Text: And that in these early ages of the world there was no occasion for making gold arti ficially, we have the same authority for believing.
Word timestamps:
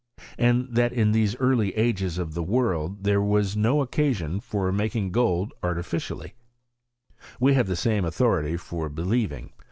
And 0.39 0.67
that 0.73 0.91
in 0.93 1.11
these 1.11 1.35
early 1.35 1.77
ages 1.77 2.17
of 2.17 2.33
the 2.33 2.41
world 2.41 3.03
there 3.03 3.21
was 3.21 3.55
no 3.55 3.81
occasion 3.81 4.39
for 4.39 4.71
making 4.71 5.11
gold 5.11 5.53
arti 5.61 5.81
ficially, 5.83 6.31
we 7.39 7.53
have 7.53 7.67
the 7.67 7.75
same 7.75 8.03
authority 8.03 8.57
for 8.57 8.89
believing. 8.89 9.51